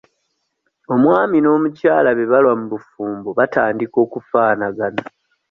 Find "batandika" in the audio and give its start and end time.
3.37-3.97